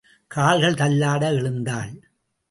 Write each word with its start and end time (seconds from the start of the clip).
கால்கள் 0.27 0.73
தள்ளாட 0.73 1.21
எழுந்தாள். 1.31 1.91